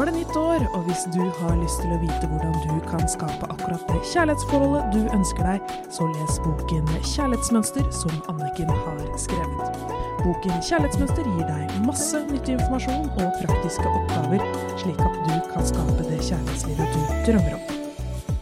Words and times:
Nå 0.00 0.06
er 0.06 0.14
det 0.14 0.20
nytt 0.22 0.36
år, 0.40 0.62
og 0.72 0.86
hvis 0.88 1.02
du 1.12 1.20
har 1.20 1.58
lyst 1.60 1.82
til 1.82 1.90
å 1.92 1.96
vite 2.00 2.28
hvordan 2.30 2.54
du 2.64 2.78
kan 2.88 3.02
skape 3.04 3.44
akkurat 3.52 3.82
det 3.90 3.98
kjærlighetsforholdet 4.08 4.94
du 4.94 5.00
ønsker 5.12 5.44
deg, 5.44 5.74
så 5.92 6.06
les 6.08 6.38
boken 6.40 6.86
Kjærlighetsmønster 7.04 7.90
som 7.92 8.14
Anniken 8.32 8.70
har 8.72 9.02
skrevet. 9.20 9.82
Boken 10.22 10.62
Kjærlighetsmønster 10.64 11.28
gir 11.28 11.42
deg 11.50 11.74
masse 11.84 12.22
nyttig 12.30 12.54
informasjon 12.54 13.10
og 13.10 13.42
praktiske 13.42 13.84
oppgaver, 13.90 14.46
slik 14.80 15.02
at 15.04 15.18
du 15.26 15.34
kan 15.50 15.68
skape 15.68 15.98
det 16.06 16.22
kjærlighetslivet 16.30 16.96
du 16.96 17.12
drømmer 17.28 17.58
om. 17.58 18.40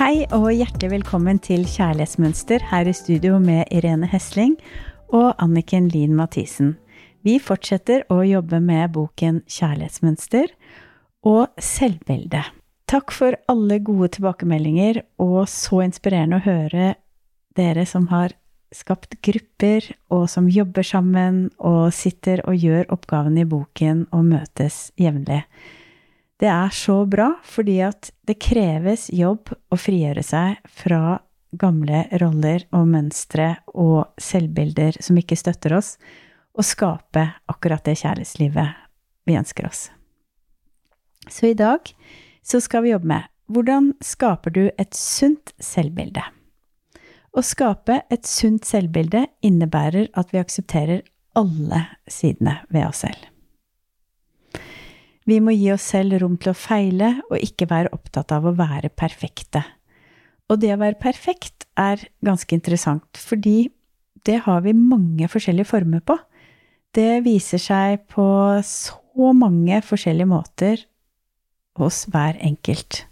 Hei 0.00 0.14
og 0.30 0.48
hjertelig 0.54 0.94
velkommen 0.94 1.42
til 1.44 1.68
Kjærlighetsmønster 1.74 2.64
her 2.72 2.88
i 2.88 2.96
studio 2.96 3.36
med 3.36 3.68
Irene 3.68 4.08
Hesling 4.14 4.56
og 5.12 5.34
Anniken 5.36 5.92
Lien 5.92 6.16
Mathisen. 6.16 6.78
Vi 7.20 7.36
fortsetter 7.42 8.08
å 8.08 8.22
jobbe 8.24 8.64
med 8.64 8.96
boken 8.96 9.44
Kjærlighetsmønster 9.44 10.56
og 11.26 11.50
selvbilde. 11.58 12.44
Takk 12.86 13.10
for 13.10 13.34
alle 13.50 13.80
gode 13.82 14.12
tilbakemeldinger, 14.14 15.02
og 15.18 15.48
så 15.50 15.82
inspirerende 15.82 16.38
å 16.38 16.46
høre 16.46 16.92
dere 17.58 17.86
som 17.88 18.06
har 18.12 18.36
skapt 18.74 19.16
grupper, 19.24 19.88
og 20.12 20.28
som 20.30 20.50
jobber 20.50 20.86
sammen 20.86 21.48
og 21.58 21.94
sitter 21.94 22.42
og 22.46 22.58
gjør 22.60 22.90
oppgavene 22.94 23.42
i 23.42 23.48
boken 23.48 24.06
og 24.14 24.28
møtes 24.28 24.90
jevnlig. 25.00 25.42
Det 26.36 26.50
er 26.52 26.74
så 26.74 27.00
bra, 27.08 27.30
fordi 27.46 27.78
at 27.86 28.10
det 28.28 28.38
kreves 28.42 29.08
jobb 29.14 29.54
å 29.72 29.78
frigjøre 29.80 30.22
seg 30.26 30.60
fra 30.68 31.18
gamle 31.56 32.04
roller 32.20 32.66
og 32.76 32.90
mønstre 32.92 33.54
og 33.72 34.12
selvbilder 34.20 35.00
som 35.00 35.16
ikke 35.18 35.38
støtter 35.38 35.78
oss, 35.78 35.94
og 36.56 36.64
skape 36.64 37.24
akkurat 37.50 37.84
det 37.84 37.98
kjærlighetslivet 38.02 38.76
vi 39.26 39.36
ønsker 39.40 39.68
oss. 39.68 39.86
Så 41.30 41.50
i 41.50 41.58
dag 41.58 41.90
så 42.46 42.60
skal 42.62 42.84
vi 42.84 42.92
jobbe 42.94 43.10
med 43.10 43.30
hvordan 43.52 43.92
skaper 44.02 44.50
du 44.50 44.64
et 44.74 44.94
sunt 44.96 45.52
selvbilde? 45.62 46.22
Å 47.36 47.42
skape 47.44 48.00
et 48.10 48.26
sunt 48.26 48.66
selvbilde 48.66 49.26
innebærer 49.44 50.08
at 50.18 50.32
vi 50.32 50.40
aksepterer 50.40 51.04
alle 51.36 51.82
sidene 52.10 52.58
ved 52.72 52.88
oss 52.88 53.04
selv. 53.04 53.22
Vi 55.26 55.40
må 55.42 55.52
gi 55.54 55.72
oss 55.74 55.84
selv 55.90 56.20
rom 56.22 56.36
til 56.38 56.52
å 56.52 56.58
feile 56.58 57.16
og 57.28 57.38
ikke 57.42 57.68
være 57.70 57.92
opptatt 57.94 58.32
av 58.34 58.46
å 58.46 58.54
være 58.56 58.92
perfekte. 58.94 59.64
Og 60.46 60.62
det 60.62 60.70
å 60.74 60.80
være 60.80 60.98
perfekt 61.02 61.66
er 61.78 62.06
ganske 62.24 62.54
interessant, 62.54 63.18
fordi 63.18 63.72
det 64.26 64.40
har 64.46 64.62
vi 64.62 64.74
mange 64.74 65.26
forskjellige 65.30 65.70
former 65.70 66.02
på 66.06 66.16
det 66.96 67.22
viser 67.26 67.60
seg 67.60 68.04
på 68.12 68.26
så 68.64 69.32
mange 69.36 69.80
forskjellige 69.84 70.30
måter 70.30 70.84
hos 71.78 72.04
hver 72.12 72.38
enkelt. 72.40 73.04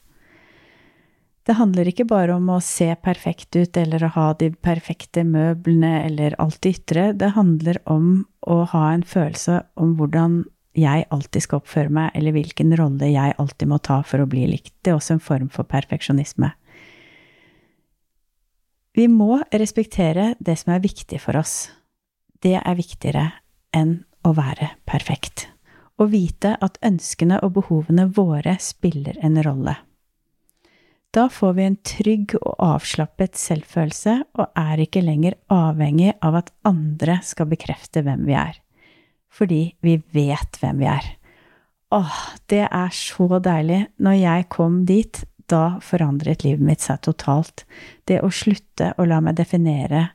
Det 1.45 1.59
handler 1.59 1.91
ikke 1.91 2.07
bare 2.09 2.39
om 2.39 2.47
å 2.55 2.63
se 2.65 2.89
perfekt 3.05 3.53
ut 3.59 3.77
eller 3.77 4.07
å 4.07 4.13
ha 4.15 4.31
de 4.41 4.49
perfekte 4.65 5.27
møblene 5.29 5.99
eller 6.07 6.37
alt 6.41 6.63
det 6.65 6.79
ytre. 6.79 7.11
Det 7.13 7.35
handler 7.37 7.83
om 7.85 8.25
å 8.49 8.63
ha 8.73 8.87
en 8.95 9.05
følelse 9.05 9.61
om 9.77 9.93
hvordan 9.99 10.41
jeg 10.75 11.05
alltid 11.15 11.45
skal 11.45 11.61
oppføre 11.61 11.93
meg, 11.93 12.11
eller 12.19 12.35
hvilken 12.35 12.73
rolle 12.79 13.13
jeg 13.13 13.37
alltid 13.39 13.71
må 13.71 13.79
ta 13.79 14.01
for 14.03 14.25
å 14.25 14.29
bli 14.31 14.49
likt. 14.51 14.73
Det 14.83 14.91
er 14.91 14.99
også 14.99 15.19
en 15.19 15.23
form 15.23 15.51
for 15.53 15.69
perfeksjonisme. 15.71 16.51
Vi 18.95 19.07
må 19.11 19.41
respektere 19.53 20.33
det 20.39 20.57
som 20.61 20.75
er 20.75 20.83
viktig 20.83 21.21
for 21.23 21.39
oss. 21.39 21.69
Det 22.43 22.57
er 22.59 22.79
viktigere 22.79 23.29
enn 23.75 24.01
å 24.25 24.35
være 24.35 24.75
perfekt. 24.87 25.49
Og 26.03 26.11
vite 26.11 26.57
at 26.65 26.79
ønskene 26.85 27.39
og 27.47 27.55
behovene 27.59 28.09
våre 28.17 28.57
spiller 28.63 29.19
en 29.23 29.39
rolle. 29.47 29.77
Da 31.15 31.29
får 31.31 31.53
vi 31.55 31.67
en 31.69 31.77
trygg 31.87 32.33
og 32.41 32.57
avslappet 32.59 33.39
selvfølelse 33.39 34.17
og 34.35 34.49
er 34.59 34.83
ikke 34.83 35.05
lenger 35.05 35.37
avhengig 35.55 36.17
av 36.27 36.41
at 36.41 36.51
andre 36.67 37.21
skal 37.23 37.47
bekrefte 37.53 38.03
hvem 38.03 38.25
vi 38.27 38.35
er. 38.35 38.59
Fordi 39.31 39.63
vi 39.87 40.01
vet 40.15 40.59
hvem 40.59 40.83
vi 40.83 40.91
er. 40.91 41.07
Åh, 41.95 42.19
det 42.51 42.65
er 42.67 42.91
så 42.91 43.39
deilig. 43.39 43.85
Når 44.03 44.19
jeg 44.19 44.51
kom 44.51 44.83
dit, 44.91 45.23
da 45.47 45.79
forandret 45.85 46.43
livet 46.43 46.67
mitt 46.67 46.83
seg 46.83 47.05
totalt. 47.07 47.63
Det 48.11 48.19
å 48.25 48.35
slutte 48.35 48.91
å 48.99 49.07
la 49.07 49.23
meg 49.23 49.39
definere 49.39 50.09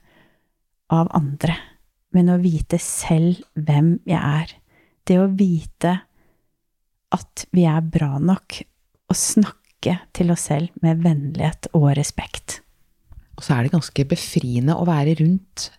av 0.92 1.08
andre 1.16 1.56
men 2.16 2.32
å 2.34 2.40
vite 2.42 2.80
selv 2.82 3.44
hvem 3.54 3.98
jeg 4.10 4.20
er. 4.20 4.56
Det 5.10 5.18
å 5.18 5.30
vite 5.34 5.96
at 7.16 7.46
vi 7.56 7.66
er 7.66 7.82
bra 7.82 8.18
nok, 8.22 8.62
og 9.10 9.18
snakke 9.18 9.96
til 10.14 10.30
oss 10.34 10.46
selv 10.52 10.76
med 10.86 11.02
vennlighet 11.02 11.72
og 11.74 11.90
respekt. 11.98 12.60
Og 13.40 13.46
så 13.46 13.56
er 13.56 13.66
det 13.66 13.74
ganske 13.74 14.06
befriende 14.12 14.76
å 14.78 14.86
være 14.88 15.16
rundt 15.22 15.70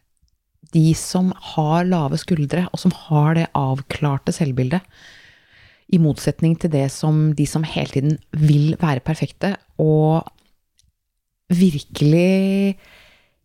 de 0.74 0.90
som 0.98 1.30
har 1.54 1.86
lave 1.88 2.18
skuldre, 2.20 2.66
og 2.70 2.80
som 2.82 2.94
har 3.06 3.36
det 3.38 3.48
avklarte 3.58 4.34
selvbildet. 4.34 4.82
I 5.90 5.98
motsetning 6.02 6.54
til 6.62 6.70
det 6.72 6.86
som 6.94 7.30
de 7.34 7.46
som 7.50 7.66
hele 7.66 7.90
tiden 7.90 8.18
vil 8.38 8.76
være 8.80 9.02
perfekte, 9.04 9.56
og 9.82 10.26
virkelig 11.50 12.78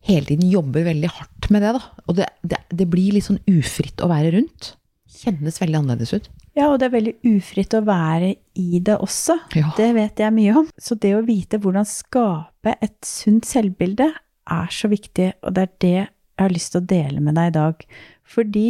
hele 0.06 0.28
tiden 0.28 0.46
jobber 0.50 0.86
veldig 0.86 1.10
hardt 1.10 1.50
med 1.50 1.66
det. 1.66 1.74
da. 1.74 2.02
Og 2.06 2.18
det, 2.18 2.28
det, 2.46 2.62
det, 2.70 2.88
blir 2.90 3.16
litt 3.16 3.26
sånn 3.26 3.42
ufritt 3.50 4.02
å 4.02 4.10
være 4.10 4.36
rundt. 4.38 4.76
Kjennes 5.16 5.60
veldig 5.60 5.78
annerledes 5.80 6.12
ut. 6.12 6.28
Ja, 6.56 6.68
og 6.70 6.78
det 6.80 6.88
er 6.88 6.94
veldig 6.96 7.14
ufritt 7.36 7.74
å 7.76 7.82
være 7.86 8.34
i 8.60 8.80
det 8.84 8.98
også. 9.02 9.38
Ja. 9.56 9.72
Det 9.76 9.90
vet 9.96 10.20
jeg 10.22 10.34
mye 10.36 10.54
om. 10.62 10.68
Så 10.80 10.96
det 11.00 11.14
å 11.16 11.24
vite 11.26 11.60
hvordan 11.62 11.88
skape 11.88 12.76
et 12.84 12.96
sunt 13.06 13.48
selvbilde 13.48 14.10
er 14.46 14.68
så 14.72 14.90
viktig, 14.92 15.32
og 15.42 15.56
det 15.56 15.64
er 15.66 15.72
det 15.82 15.94
jeg 15.96 16.44
har 16.44 16.52
lyst 16.52 16.74
til 16.74 16.82
å 16.82 16.88
dele 16.90 17.22
med 17.24 17.38
deg 17.38 17.50
i 17.50 17.56
dag. 17.56 17.86
Fordi 18.28 18.66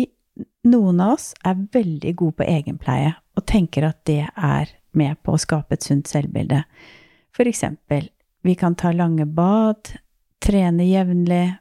noen 0.68 1.00
av 1.02 1.16
oss 1.16 1.30
er 1.46 1.66
veldig 1.74 2.14
gode 2.18 2.40
på 2.40 2.48
egenpleie 2.48 3.14
og 3.36 3.46
tenker 3.48 3.88
at 3.88 4.00
det 4.08 4.24
er 4.30 4.72
med 4.96 5.18
på 5.24 5.34
å 5.34 5.40
skape 5.40 5.76
et 5.76 5.84
sunt 5.84 6.08
selvbilde. 6.08 6.62
For 7.36 7.48
eksempel, 7.48 8.08
vi 8.46 8.54
kan 8.56 8.76
ta 8.78 8.92
lange 8.94 9.26
bad, 9.28 9.90
trene 10.40 10.86
jevnlig, 10.88 11.56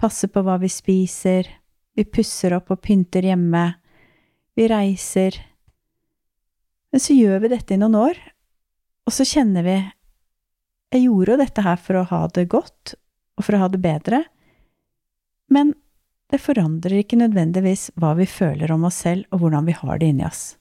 passe 0.00 0.28
på 0.28 0.42
hva 0.44 0.58
vi 0.60 0.68
spiser, 0.72 1.48
vi 1.94 2.04
pusser 2.04 2.56
opp 2.56 2.72
og 2.74 2.82
pynter 2.84 3.30
hjemme, 3.30 3.64
vi 4.54 4.68
reiser. 4.70 5.36
Men 6.92 7.02
så 7.02 7.16
gjør 7.16 7.42
vi 7.44 7.52
dette 7.52 7.74
i 7.74 7.80
noen 7.80 7.96
år, 7.98 8.20
og 9.04 9.12
så 9.12 9.26
kjenner 9.26 9.66
vi 9.66 9.78
Jeg 10.94 11.08
gjorde 11.08 11.32
jo 11.32 11.38
dette 11.40 11.62
her 11.64 11.80
for 11.80 11.98
å 11.98 12.06
ha 12.06 12.20
det 12.30 12.44
godt 12.52 12.94
og 13.34 13.44
for 13.46 13.56
å 13.56 13.64
ha 13.64 13.68
det 13.68 13.80
bedre, 13.82 14.20
men 15.50 15.72
det 16.30 16.38
forandrer 16.42 17.00
ikke 17.02 17.18
nødvendigvis 17.18 17.88
hva 18.00 18.12
vi 18.18 18.26
føler 18.30 18.70
om 18.72 18.86
oss 18.88 19.02
selv 19.04 19.26
og 19.34 19.42
hvordan 19.42 19.66
vi 19.66 19.74
har 19.76 19.98
det 19.98 20.12
inni 20.12 20.24
oss. 20.26 20.54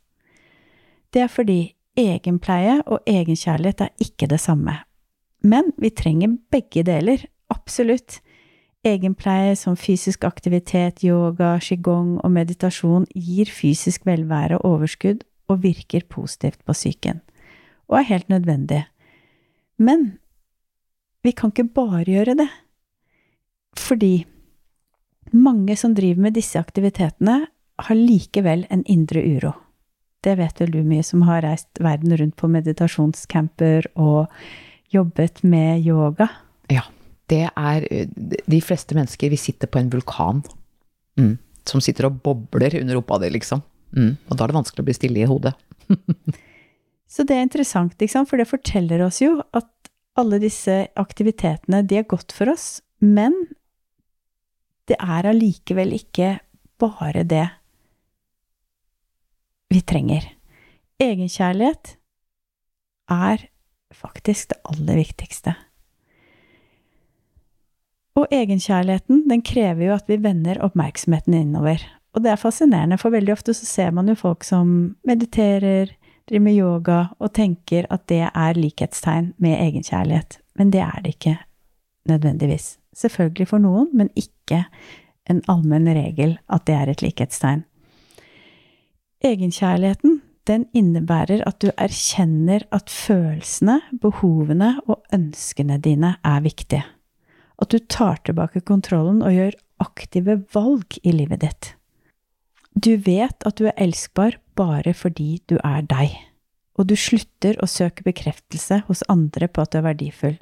Det 1.14 1.22
er 1.22 1.30
fordi 1.32 1.60
egenpleie 2.00 2.80
og 2.90 3.06
egenkjærlighet 3.10 3.86
er 3.86 3.94
ikke 4.02 4.28
det 4.32 4.42
samme. 4.42 4.80
Men 5.46 5.70
vi 5.78 5.92
trenger 5.94 6.38
begge 6.52 6.86
deler, 6.88 7.26
absolutt. 7.54 8.23
Egenpleie 8.84 9.56
som 9.56 9.78
fysisk 9.80 10.26
aktivitet, 10.28 11.06
yoga, 11.08 11.56
qigong 11.64 12.18
og 12.20 12.34
meditasjon 12.36 13.06
gir 13.16 13.48
fysisk 13.48 14.04
velvære 14.08 14.60
og 14.60 14.74
overskudd 14.74 15.24
og 15.48 15.62
virker 15.64 16.04
positivt 16.12 16.60
på 16.68 16.76
psyken, 16.76 17.22
og 17.88 18.02
er 18.02 18.10
helt 18.10 18.30
nødvendig. 18.30 18.82
Men 19.80 20.18
vi 21.24 21.32
kan 21.32 21.54
ikke 21.54 21.72
bare 21.72 22.04
gjøre 22.04 22.36
det, 22.44 22.50
fordi 23.80 24.26
mange 25.32 25.76
som 25.80 25.96
driver 25.96 26.28
med 26.28 26.36
disse 26.36 26.60
aktivitetene, 26.60 27.46
har 27.80 27.98
likevel 27.98 28.68
en 28.70 28.84
indre 28.86 29.24
uro. 29.24 29.54
Det 30.24 30.36
vet 30.38 30.60
vel 30.62 30.76
du 30.76 30.84
mye, 30.86 31.04
som 31.04 31.24
har 31.28 31.42
reist 31.44 31.82
verden 31.82 32.14
rundt 32.20 32.36
på 32.40 32.48
meditasjonscamper 32.52 33.90
og 33.96 34.30
jobbet 34.94 35.42
med 35.44 35.82
yoga? 35.88 36.28
Ja. 36.72 36.86
Det 37.32 37.46
er 37.48 37.86
De 38.52 38.60
fleste 38.62 38.96
mennesker 38.98 39.32
vil 39.32 39.40
sitte 39.40 39.70
på 39.72 39.80
en 39.80 39.92
vulkan 39.94 40.42
mm, 41.20 41.38
som 41.70 41.82
sitter 41.84 42.10
og 42.10 42.20
bobler 42.26 42.76
under 42.82 43.00
rumpa 43.00 43.20
di, 43.24 43.30
liksom. 43.32 43.64
Mm, 43.96 44.18
og 44.28 44.36
da 44.36 44.44
er 44.44 44.52
det 44.52 44.58
vanskelig 44.58 44.84
å 44.84 44.88
bli 44.90 44.98
stille 44.98 45.24
i 45.24 45.30
hodet. 45.30 45.54
Så 47.14 47.26
det 47.30 47.38
er 47.38 47.46
interessant, 47.46 47.94
liksom, 48.02 48.26
for 48.26 48.42
det 48.42 48.50
forteller 48.50 49.04
oss 49.06 49.22
jo 49.22 49.38
at 49.54 49.70
alle 50.20 50.40
disse 50.42 50.84
aktivitetene, 51.00 51.84
de 51.86 52.00
er 52.02 52.10
godt 52.10 52.34
for 52.36 52.52
oss, 52.54 52.82
men 53.00 53.36
det 54.90 54.98
er 55.00 55.30
allikevel 55.30 55.94
ikke 55.96 56.38
bare 56.82 57.24
det 57.26 57.46
vi 59.74 59.82
trenger. 59.82 60.26
Egenkjærlighet 61.02 61.96
er 63.14 63.48
faktisk 63.94 64.54
det 64.54 64.60
aller 64.70 65.00
viktigste. 65.02 65.56
Og 68.16 68.28
egenkjærligheten, 68.30 69.24
den 69.30 69.42
krever 69.42 69.88
jo 69.88 69.96
at 69.96 70.10
vi 70.10 70.20
vender 70.22 70.62
oppmerksomheten 70.62 71.34
innover. 71.34 71.82
Og 72.14 72.22
det 72.22 72.32
er 72.32 72.42
fascinerende, 72.42 73.00
for 73.02 73.14
veldig 73.14 73.34
ofte 73.34 73.56
så 73.58 73.66
ser 73.66 73.94
man 73.96 74.12
jo 74.12 74.16
folk 74.16 74.46
som 74.46 74.94
mediterer, 75.08 75.96
driver 76.30 76.44
med 76.46 76.56
yoga 76.56 77.00
og 77.20 77.34
tenker 77.36 77.88
at 77.92 78.06
det 78.08 78.22
er 78.30 78.60
likhetstegn 78.60 79.34
med 79.42 79.58
egenkjærlighet. 79.58 80.38
Men 80.56 80.72
det 80.72 80.84
er 80.86 81.02
det 81.04 81.16
ikke 81.18 81.38
nødvendigvis. 82.10 82.78
Selvfølgelig 82.96 83.48
for 83.50 83.64
noen, 83.64 83.90
men 83.94 84.12
ikke 84.16 84.64
en 85.30 85.42
allmenn 85.50 85.90
regel 85.98 86.38
at 86.48 86.68
det 86.70 86.76
er 86.78 86.92
et 86.94 87.02
likhetstegn. 87.02 87.66
Egenkjærligheten, 89.24 90.22
den 90.48 90.66
innebærer 90.76 91.46
at 91.48 91.62
du 91.64 91.72
erkjenner 91.78 92.66
at 92.76 92.92
følelsene, 92.92 93.80
behovene 94.02 94.76
og 94.86 95.02
ønskene 95.16 95.80
dine 95.80 96.18
er 96.24 96.44
viktige. 96.44 96.84
At 97.64 97.72
du 97.72 97.80
tar 97.80 98.20
tilbake 98.28 98.64
kontrollen 98.68 99.22
og 99.24 99.32
gjør 99.32 99.56
aktive 99.84 100.42
valg 100.54 100.98
i 101.04 101.14
livet 101.16 101.44
ditt. 101.46 101.74
Du 102.74 102.96
vet 103.06 103.46
at 103.46 103.60
du 103.60 103.68
er 103.70 103.78
elskbar 103.80 104.40
bare 104.58 104.94
fordi 104.98 105.38
du 105.50 105.56
er 105.64 105.86
deg, 105.88 106.16
og 106.76 106.90
du 106.90 106.96
slutter 106.98 107.60
å 107.62 107.70
søke 107.70 108.06
bekreftelse 108.06 108.82
hos 108.90 109.06
andre 109.12 109.48
på 109.48 109.64
at 109.64 109.74
du 109.74 109.80
er 109.80 109.88
verdifull. 109.88 110.36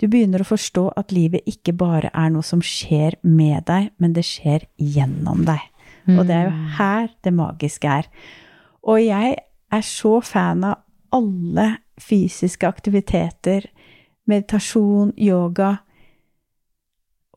Du 0.00 0.08
begynner 0.10 0.42
å 0.42 0.48
forstå 0.48 0.86
at 0.98 1.12
livet 1.14 1.46
ikke 1.46 1.74
bare 1.78 2.10
er 2.14 2.32
noe 2.34 2.46
som 2.46 2.62
skjer 2.64 3.18
med 3.22 3.66
deg, 3.68 3.90
men 4.02 4.16
det 4.16 4.24
skjer 4.26 4.64
gjennom 4.80 5.44
deg. 5.46 5.60
Og 6.10 6.24
det 6.26 6.34
er 6.34 6.48
jo 6.48 6.54
mm. 6.54 6.62
her 6.78 7.10
det 7.22 7.32
magiske 7.36 7.90
er. 8.00 8.08
Og 8.82 8.98
jeg 8.98 9.36
er 9.72 9.84
så 9.86 10.16
fan 10.26 10.64
av 10.66 10.80
alle 11.14 11.68
fysiske 12.02 12.66
aktiviteter, 12.66 13.68
meditasjon, 14.26 15.12
yoga. 15.14 15.76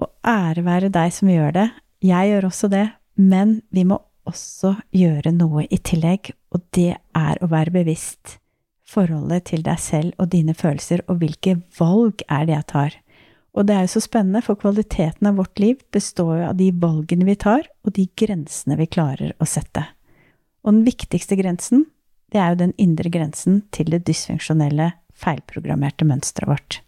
Og 0.01 0.11
ære 0.27 0.65
være 0.65 0.91
deg 0.93 1.13
som 1.15 1.31
gjør 1.31 1.53
det. 1.55 1.69
Jeg 2.05 2.31
gjør 2.31 2.49
også 2.49 2.69
det, 2.71 2.85
men 3.15 3.61
vi 3.71 3.85
må 3.87 4.01
også 4.27 4.73
gjøre 4.95 5.31
noe 5.35 5.65
i 5.69 5.79
tillegg, 5.79 6.33
og 6.51 6.65
det 6.75 6.95
er 7.15 7.39
å 7.41 7.49
være 7.51 7.73
bevisst 7.75 8.39
forholdet 8.85 9.47
til 9.49 9.63
deg 9.65 9.79
selv 9.81 10.21
og 10.21 10.29
dine 10.33 10.53
følelser, 10.57 11.01
og 11.09 11.19
hvilke 11.21 11.57
valg 11.79 12.21
er 12.29 12.45
det 12.45 12.55
jeg 12.55 12.67
tar. 12.71 12.97
Og 13.55 13.67
det 13.67 13.75
er 13.75 13.85
jo 13.85 13.93
så 13.95 14.03
spennende, 14.03 14.43
for 14.43 14.59
kvaliteten 14.59 15.29
av 15.29 15.39
vårt 15.39 15.59
liv 15.63 15.79
består 15.95 16.41
jo 16.41 16.47
av 16.49 16.57
de 16.59 16.69
valgene 16.75 17.27
vi 17.27 17.37
tar, 17.39 17.67
og 17.87 17.95
de 17.95 18.07
grensene 18.19 18.77
vi 18.79 18.89
klarer 18.91 19.33
å 19.39 19.47
sette. 19.47 19.85
Og 20.65 20.73
den 20.73 20.85
viktigste 20.87 21.37
grensen, 21.39 21.85
det 22.33 22.41
er 22.41 22.51
jo 22.51 22.61
den 22.65 22.75
indre 22.81 23.11
grensen 23.13 23.61
til 23.75 23.93
det 23.93 24.03
dysfunksjonelle, 24.09 24.91
feilprogrammerte 25.15 26.07
mønsteret 26.07 26.51
vårt. 26.51 26.79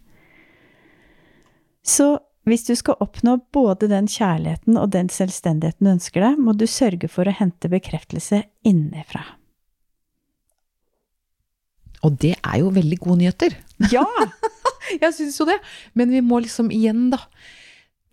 Så 1.80 2.18
hvis 2.52 2.66
du 2.68 2.74
skal 2.78 2.98
oppnå 3.02 3.38
både 3.54 3.88
den 3.90 4.06
kjærligheten 4.10 4.78
og 4.80 4.92
den 4.94 5.10
selvstendigheten 5.12 5.86
du 5.86 5.92
ønsker 5.96 6.24
deg, 6.24 6.38
må 6.40 6.54
du 6.56 6.66
sørge 6.70 7.10
for 7.10 7.28
å 7.28 7.34
hente 7.34 7.70
bekreftelse 7.72 8.44
innenfra. 8.68 9.24
Og 12.06 12.14
det 12.22 12.36
er 12.38 12.60
jo 12.62 12.70
veldig 12.74 12.98
gode 13.02 13.18
nyheter. 13.24 13.56
Ja! 13.92 14.06
jeg 15.02 15.14
syns 15.16 15.38
jo 15.40 15.48
det. 15.48 15.58
Men 15.98 16.12
vi 16.14 16.22
må 16.24 16.38
liksom 16.44 16.70
igjen, 16.74 17.10
da 17.14 17.20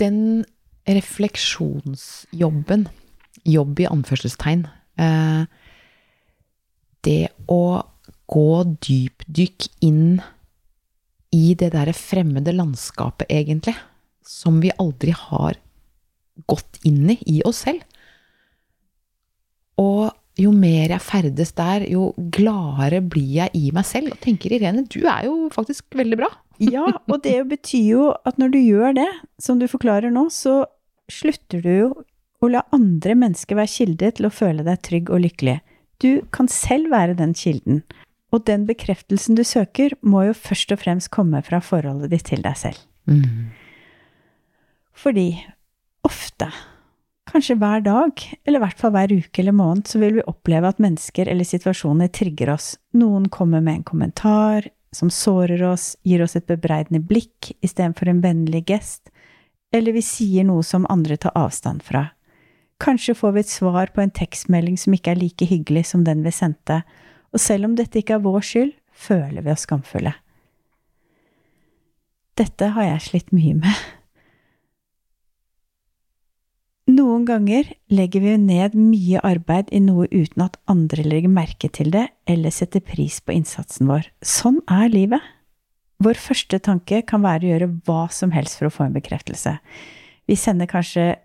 Den 0.01 0.45
refleksjonsjobben, 0.89 2.87
jobb 3.45 3.79
i 3.79 3.87
anførselstegn 3.87 4.65
eh, 5.01 5.43
Det 7.05 7.23
å 7.51 7.61
gå 8.25 8.51
dypdykk 8.85 9.67
inn 9.85 10.21
i 11.35 11.53
det 11.57 11.71
derre 11.73 11.93
fremmede 11.93 12.53
landskapet, 12.55 13.27
egentlig, 13.29 13.75
som 14.27 14.59
vi 14.63 14.73
aldri 14.81 15.13
har 15.15 15.59
gått 16.49 16.81
inn 16.87 17.09
i 17.13 17.19
i 17.31 17.41
oss 17.47 17.63
selv. 17.65 17.83
Og 19.81 20.11
jo 20.39 20.51
mer 20.51 20.91
jeg 20.91 21.03
ferdes 21.03 21.53
der, 21.55 21.85
jo 21.87 22.09
gladere 22.35 22.99
blir 23.03 23.37
jeg 23.37 23.53
i 23.55 23.69
meg 23.75 23.87
selv. 23.87 24.15
Og 24.15 24.23
tenker 24.23 24.55
Irene, 24.55 24.83
du 24.87 25.05
er 25.07 25.27
jo 25.29 25.49
faktisk 25.53 25.95
veldig 25.95 26.19
bra. 26.19 26.31
ja, 26.75 26.87
og 27.11 27.21
det 27.23 27.37
betyr 27.51 27.87
jo 27.87 28.09
at 28.27 28.39
når 28.39 28.55
du 28.55 28.59
gjør 28.61 28.97
det, 28.99 29.09
som 29.41 29.59
du 29.59 29.67
forklarer 29.71 30.11
nå, 30.13 30.27
så 30.31 30.63
slutter 31.11 31.63
du 31.63 31.71
jo 31.71 31.89
å 32.43 32.49
la 32.51 32.65
andre 32.75 33.15
mennesker 33.17 33.57
være 33.57 33.71
kilde 33.71 34.11
til 34.17 34.27
å 34.27 34.33
føle 34.33 34.65
deg 34.65 34.81
trygg 34.85 35.11
og 35.13 35.23
lykkelig. 35.23 35.59
Du 36.03 36.25
kan 36.35 36.49
selv 36.51 36.91
være 36.91 37.15
den 37.17 37.35
kilden. 37.37 37.83
Og 38.35 38.43
den 38.49 38.65
bekreftelsen 38.67 39.37
du 39.37 39.45
søker, 39.47 39.95
må 40.03 40.25
jo 40.27 40.33
først 40.35 40.73
og 40.75 40.81
fremst 40.81 41.11
komme 41.13 41.39
fra 41.45 41.61
forholdet 41.63 42.11
ditt 42.11 42.27
til 42.27 42.43
deg 42.43 42.57
selv. 42.59 42.81
Mm. 43.07 43.53
Fordi 44.95 45.29
ofte 46.07 46.49
Kanskje 47.25 47.55
hver 47.59 47.81
dag, 47.83 48.21
eller 48.45 48.59
i 48.59 48.63
hvert 48.63 48.79
fall 48.79 48.91
hver 48.93 49.11
uke 49.11 49.41
eller 49.41 49.55
måned, 49.57 49.87
så 49.89 49.99
vil 49.99 50.19
vi 50.19 50.27
oppleve 50.29 50.69
at 50.69 50.77
mennesker 50.79 51.27
eller 51.27 51.47
situasjoner 51.47 52.11
trigger 52.13 52.51
oss. 52.53 52.75
Noen 52.95 53.25
kommer 53.33 53.63
med 53.65 53.79
en 53.79 53.87
kommentar 53.87 54.67
som 54.95 55.09
sårer 55.11 55.63
oss, 55.67 55.95
gir 56.05 56.21
oss 56.23 56.37
et 56.37 56.45
bebreidende 56.47 57.01
blikk 57.03 57.49
istedenfor 57.65 58.11
en 58.11 58.21
vennlig 58.23 58.61
gest, 58.69 59.09
eller 59.73 59.97
vi 59.97 60.05
sier 60.05 60.45
noe 60.47 60.63
som 60.63 60.85
andre 60.87 61.17
tar 61.19 61.35
avstand 61.35 61.83
fra. 61.83 62.05
Kanskje 62.79 63.17
får 63.17 63.35
vi 63.35 63.43
et 63.43 63.51
svar 63.51 63.91
på 63.91 64.03
en 64.05 64.13
tekstmelding 64.15 64.77
som 64.79 64.95
ikke 64.95 65.15
er 65.15 65.19
like 65.19 65.49
hyggelig 65.49 65.87
som 65.91 66.05
den 66.07 66.23
vi 66.23 66.31
sendte, 66.35 66.83
og 67.33 67.41
selv 67.41 67.67
om 67.67 67.75
dette 67.75 67.99
ikke 67.99 68.19
er 68.19 68.23
vår 68.23 68.47
skyld, 68.47 68.73
føler 68.95 69.43
vi 69.43 69.51
oss 69.51 69.65
skamfulle. 69.67 70.13
Dette 72.39 72.71
har 72.75 72.91
jeg 72.93 73.07
slitt 73.09 73.35
mye 73.35 73.57
med. 73.59 73.85
Noen 76.95 77.25
ganger 77.27 77.67
legger 77.91 78.21
vi 78.23 78.35
ned 78.39 78.75
mye 78.77 79.19
arbeid 79.25 79.71
i 79.73 79.81
noe 79.83 80.05
uten 80.11 80.45
at 80.45 80.55
andre 80.69 81.03
legger 81.03 81.31
merke 81.33 81.67
til 81.73 81.89
det 81.91 82.05
eller 82.29 82.53
setter 82.53 82.83
pris 82.85 83.17
på 83.25 83.33
innsatsen 83.35 83.89
vår. 83.89 84.07
Sånn 84.23 84.61
er 84.71 84.93
livet. 84.93 85.23
Vår 86.03 86.19
første 86.19 86.59
tanke 86.63 87.01
kan 87.07 87.23
være 87.25 87.47
å 87.47 87.51
gjøre 87.51 87.69
hva 87.87 88.05
som 88.13 88.31
helst 88.35 88.59
for 88.59 88.69
å 88.69 88.73
få 88.75 88.85
en 88.85 88.95
bekreftelse. 88.95 89.57
Vi 90.29 90.37
sender 90.39 90.69
kanskje 90.71 91.15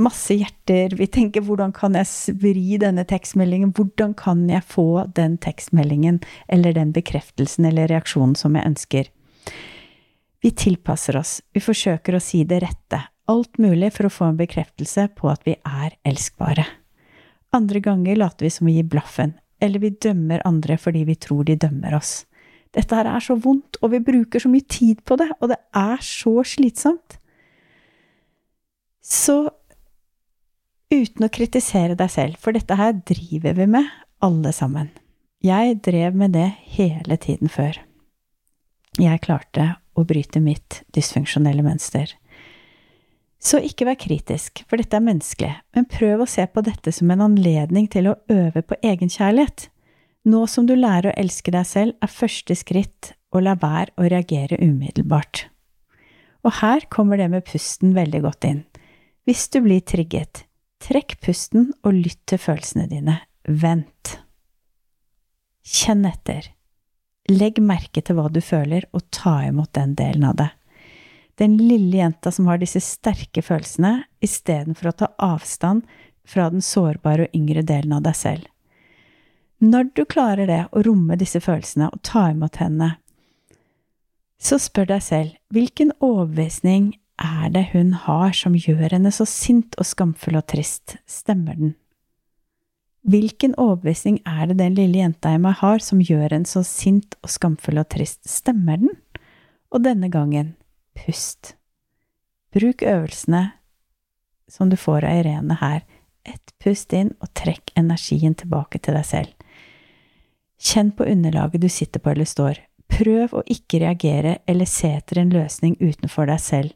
masse 0.00 0.34
hjerter, 0.38 0.96
vi 0.98 1.10
tenker 1.12 1.44
hvordan 1.44 1.74
kan 1.74 1.98
jeg 1.98 2.36
vri 2.40 2.78
denne 2.80 3.04
tekstmeldingen, 3.08 3.74
hvordan 3.76 4.14
kan 4.18 4.46
jeg 4.50 4.64
få 4.66 5.06
den 5.16 5.36
tekstmeldingen 5.42 6.22
eller 6.48 6.76
den 6.76 6.94
bekreftelsen 6.94 7.68
eller 7.68 7.90
reaksjonen 7.92 8.36
som 8.38 8.56
jeg 8.56 8.70
ønsker. 8.70 9.10
Vi 10.44 10.52
tilpasser 10.56 11.18
oss, 11.20 11.40
vi 11.52 11.62
forsøker 11.64 12.16
å 12.16 12.22
si 12.22 12.42
det 12.48 12.62
rette, 12.64 13.00
alt 13.30 13.58
mulig 13.58 13.92
for 13.96 14.08
å 14.08 14.12
få 14.12 14.28
en 14.30 14.38
bekreftelse 14.40 15.08
på 15.18 15.30
at 15.32 15.44
vi 15.46 15.56
er 15.56 15.96
elskbare. 16.06 16.66
Andre 17.54 17.80
ganger 17.80 18.18
later 18.18 18.46
vi 18.46 18.52
som 18.52 18.68
vi 18.68 18.76
gir 18.78 18.88
blaffen, 18.90 19.34
eller 19.62 19.82
vi 19.82 19.94
dømmer 20.02 20.42
andre 20.48 20.76
fordi 20.80 21.04
vi 21.08 21.16
tror 21.16 21.44
de 21.48 21.56
dømmer 21.60 21.96
oss. 21.96 22.24
Dette 22.74 22.96
her 22.98 23.06
er 23.06 23.22
så 23.22 23.36
vondt, 23.38 23.78
og 23.82 23.92
vi 23.92 24.02
bruker 24.02 24.42
så 24.42 24.50
mye 24.50 24.66
tid 24.66 25.04
på 25.06 25.16
det, 25.20 25.28
og 25.38 25.52
det 25.52 25.60
er 25.78 26.00
så 26.02 26.40
slitsomt. 26.42 27.18
Så 29.04 29.36
uten 30.90 31.26
å 31.26 31.30
kritisere 31.32 31.94
deg 31.98 32.10
selv, 32.10 32.40
for 32.42 32.56
dette 32.56 32.74
her 32.78 32.96
driver 33.06 33.54
vi 33.60 33.68
med, 33.76 33.88
alle 34.24 34.50
sammen. 34.56 34.90
Jeg 35.44 35.78
drev 35.84 36.16
med 36.16 36.34
det 36.34 36.48
hele 36.74 37.18
tiden 37.20 37.52
før. 37.52 37.78
Jeg 38.98 39.22
klarte 39.26 39.74
å 39.94 40.04
bryte 40.08 40.40
mitt 40.42 40.82
dysfunksjonelle 40.96 41.62
mønster. 41.66 42.14
Så 43.44 43.60
ikke 43.60 43.84
vær 43.84 43.98
kritisk, 44.00 44.62
for 44.64 44.80
dette 44.80 44.96
er 44.96 45.04
menneskelig, 45.04 45.52
men 45.76 45.88
prøv 45.90 46.22
å 46.24 46.28
se 46.30 46.46
på 46.48 46.62
dette 46.64 46.92
som 46.96 47.10
en 47.12 47.26
anledning 47.26 47.90
til 47.92 48.08
å 48.08 48.16
øve 48.32 48.62
på 48.64 48.78
egenkjærlighet. 48.80 49.66
Nå 50.32 50.46
som 50.48 50.64
du 50.64 50.72
lærer 50.78 51.10
å 51.10 51.18
elske 51.20 51.52
deg 51.52 51.68
selv, 51.68 51.98
er 52.00 52.08
første 52.08 52.56
skritt 52.56 53.12
å 53.36 53.42
la 53.44 53.52
være 53.60 53.92
å 54.00 54.08
reagere 54.08 54.56
umiddelbart. 54.62 55.44
Og 56.44 56.56
her 56.62 56.88
kommer 56.92 57.20
det 57.20 57.28
med 57.34 57.44
pusten 57.44 57.92
veldig 57.96 58.22
godt 58.24 58.48
inn. 58.48 58.64
Hvis 59.28 59.44
du 59.52 59.60
blir 59.64 59.84
trigget, 59.84 60.46
trekk 60.80 61.18
pusten 61.24 61.70
og 61.84 62.00
lytt 62.00 62.22
til 62.28 62.40
følelsene 62.40 62.88
dine. 62.88 63.20
Vent. 63.44 64.16
Kjenn 65.64 66.08
etter. 66.08 66.48
Legg 67.28 67.60
merke 67.60 68.00
til 68.04 68.16
hva 68.16 68.30
du 68.32 68.40
føler, 68.44 68.88
og 68.96 69.04
ta 69.12 69.42
imot 69.44 69.72
den 69.76 69.96
delen 70.00 70.30
av 70.32 70.40
det 70.40 70.52
den 71.40 71.56
lille 71.58 71.98
jenta 71.98 72.30
som 72.32 72.46
har 72.46 72.60
disse 72.62 72.80
sterke 72.84 73.42
følelsene, 73.42 74.04
istedenfor 74.22 74.90
å 74.90 74.96
ta 75.02 75.10
avstand 75.22 75.86
fra 76.24 76.48
den 76.52 76.62
sårbare 76.64 77.26
og 77.26 77.36
yngre 77.36 77.64
delen 77.66 77.96
av 77.96 78.04
deg 78.06 78.16
selv. 78.16 78.50
Når 79.64 79.90
du 79.96 80.04
klarer 80.04 80.48
det, 80.50 80.62
å 80.72 80.82
romme 80.84 81.16
disse 81.16 81.40
følelsene 81.40 81.88
og 81.92 82.02
ta 82.06 82.28
imot 82.32 82.58
henne, 82.60 82.96
så 84.40 84.58
spør 84.60 84.90
deg 84.90 85.04
selv 85.04 85.54
hvilken 85.54 85.94
overbevisning 86.04 86.92
er 87.22 87.52
det 87.54 87.68
hun 87.72 87.94
har 88.04 88.34
som 88.36 88.56
gjør 88.58 88.96
henne 88.96 89.12
så 89.14 89.24
sint 89.28 89.76
og 89.78 89.86
skamfull 89.88 90.36
og 90.40 90.48
trist, 90.50 90.98
stemmer 91.06 91.56
den? 91.56 91.74
Hvilken 93.04 93.54
overbevisning 93.60 94.18
er 94.24 94.48
det 94.48 94.58
den 94.58 94.76
lille 94.78 95.02
jenta 95.02 95.34
i 95.34 95.40
meg 95.40 95.58
har 95.60 95.82
som 95.84 96.00
gjør 96.00 96.32
henne 96.32 96.48
så 96.48 96.64
sint 96.66 97.16
og 97.22 97.30
skamfull 97.32 97.80
og 97.80 97.88
trist, 97.92 98.22
stemmer 98.28 98.80
den? 98.80 98.94
Og 99.74 99.84
denne 99.84 100.08
gangen, 100.12 100.54
pust. 100.98 101.54
Bruk 102.54 102.82
øvelsene 102.82 103.50
som 104.48 104.70
du 104.70 104.76
får 104.76 105.04
av 105.04 105.18
Irene 105.20 105.56
her. 105.60 105.82
Ett 106.24 106.54
pust 106.62 106.92
inn, 106.96 107.12
og 107.20 107.32
trekk 107.36 107.72
energien 107.76 108.34
tilbake 108.38 108.80
til 108.80 108.96
deg 108.96 109.04
selv. 109.04 109.32
Kjenn 110.60 110.92
på 110.96 111.04
underlaget 111.10 111.60
du 111.60 111.68
sitter 111.68 112.00
på 112.00 112.14
eller 112.14 112.28
står. 112.28 112.60
Prøv 112.88 113.34
å 113.34 113.42
ikke 113.50 113.82
reagere 113.82 114.38
eller 114.48 114.68
se 114.68 114.92
etter 114.96 115.20
en 115.20 115.32
løsning 115.34 115.76
utenfor 115.80 116.28
deg 116.30 116.40
selv, 116.40 116.72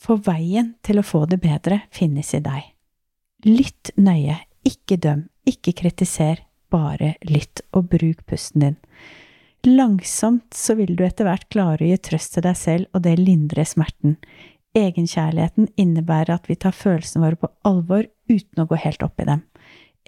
for 0.00 0.22
veien 0.24 0.72
til 0.82 0.98
å 0.98 1.06
få 1.06 1.26
det 1.30 1.38
bedre 1.42 1.82
finnes 1.94 2.32
i 2.34 2.40
deg. 2.42 2.72
Lytt 3.46 3.92
nøye, 3.98 4.38
ikke 4.66 4.98
døm, 5.02 5.26
ikke 5.46 5.74
kritiser, 5.78 6.42
bare 6.72 7.16
lytt 7.26 7.62
og 7.76 7.90
bruk 7.92 8.24
pusten 8.26 8.64
din. 8.64 8.76
Langsomt 9.66 10.54
så 10.54 10.74
vil 10.74 10.96
du 10.98 11.04
etter 11.06 11.28
hvert 11.28 11.46
klare 11.52 11.84
å 11.84 11.90
gi 11.92 11.98
trøst 12.02 12.34
til 12.34 12.42
deg 12.42 12.58
selv, 12.58 12.88
og 12.90 13.04
det 13.04 13.14
lindrer 13.20 13.68
smerten. 13.68 14.16
Egenkjærligheten 14.74 15.68
innebærer 15.78 16.34
at 16.34 16.48
vi 16.50 16.56
tar 16.58 16.74
følelsene 16.74 17.22
våre 17.22 17.38
på 17.38 17.50
alvor 17.68 18.08
uten 18.32 18.62
å 18.62 18.66
gå 18.66 18.78
helt 18.82 19.04
opp 19.06 19.22
i 19.22 19.28
dem. 19.28 19.44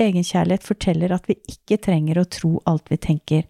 Egenkjærlighet 0.01 0.67
forteller 0.67 1.15
at 1.15 1.29
vi 1.31 1.39
ikke 1.53 1.79
trenger 1.87 2.19
å 2.19 2.27
tro 2.27 2.57
alt 2.67 2.91
vi 2.91 2.99
tenker, 2.99 3.45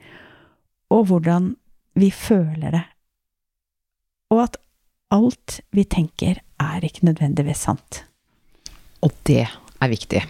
og 0.92 1.08
hvordan 1.08 1.54
vi 1.96 2.10
føler 2.12 2.74
det, 2.74 2.84
og 4.34 4.42
at 4.44 4.60
alt 5.14 5.60
vi 5.72 5.86
tenker, 5.88 6.40
er 6.60 6.84
ikke 6.84 7.06
nødvendigvis 7.06 7.64
sant. 7.68 8.02
Og 9.04 9.12
det 9.28 9.44
er 9.46 9.92
viktig. 9.92 10.22